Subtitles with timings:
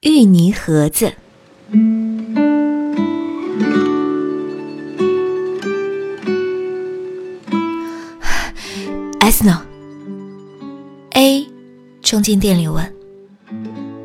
[0.00, 1.12] 芋泥盒子。
[9.18, 9.60] S 呢
[11.14, 11.48] ？A
[12.00, 12.94] 冲进店里问：“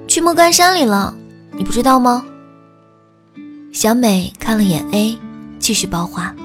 [0.09, 1.15] 去莫干山里了，
[1.55, 2.25] 你不知道吗？”
[3.71, 5.15] 小美看了眼 A，
[5.59, 6.35] 继续包话：“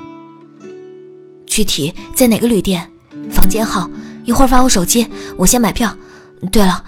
[1.49, 2.87] 具体在哪个旅店？
[3.31, 3.89] 房间号？
[4.27, 5.09] 一会儿发我手机，
[5.39, 5.97] 我先买票。
[6.53, 6.85] 对了，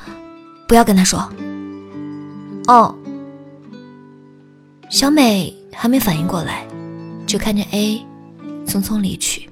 [0.68, 1.26] 不要跟他说。”
[2.70, 2.94] 哦。
[4.88, 6.66] 小美还没反应过来，
[7.26, 8.04] 就看见 A
[8.64, 9.48] 匆匆离去。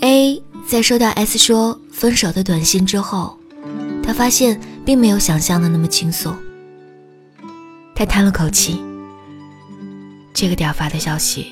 [0.00, 3.38] A 在收到 S 说分手的短信之后，
[4.02, 6.34] 他发现并没有想象的那么轻松。
[7.94, 8.80] 他叹了口气，
[10.32, 11.48] 这个点发的消息，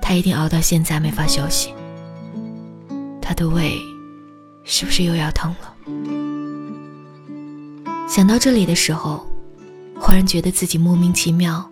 [0.00, 1.72] 他一定熬到现在没法休息。
[3.20, 3.80] 他的胃
[4.64, 6.11] 是不是又要疼了？
[8.14, 9.26] 想到这里的时候，
[9.98, 11.66] 忽然觉得自己莫名其妙，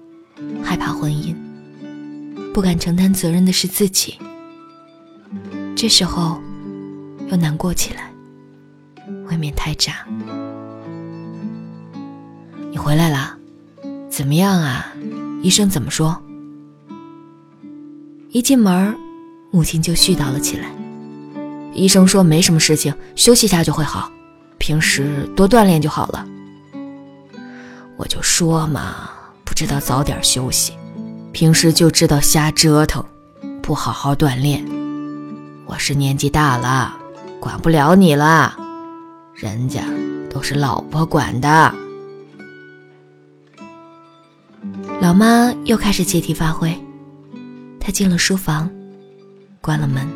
[0.65, 1.37] 害怕婚姻，
[2.55, 4.15] 不敢承担责任的是自己。
[5.77, 6.41] 这时候，
[7.29, 8.11] 又难过起来，
[9.29, 10.07] 未免太渣。
[12.71, 13.37] 你回来啦？
[14.09, 14.87] 怎么样啊？
[15.43, 16.18] 医生怎么说？
[18.30, 18.96] 一进门，
[19.51, 20.71] 母亲就絮叨了起来。
[21.74, 24.11] 医生说没什么事情，休息一下就会好，
[24.61, 26.25] 平时多锻炼就好了。
[27.97, 29.11] 我就说嘛，
[29.43, 30.75] 不知道早点休息，
[31.33, 33.02] 平时就知道瞎折腾，
[33.63, 34.63] 不好好锻炼。
[35.65, 36.95] 我是年纪大了，
[37.41, 38.55] 管不了你了，
[39.35, 39.83] 人家
[40.29, 41.74] 都是老婆管的。
[45.01, 46.79] 老妈又开始借题发挥，
[47.80, 48.71] 她进了书房，
[49.63, 50.07] 关了门。